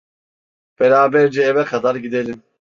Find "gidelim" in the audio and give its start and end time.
1.95-2.43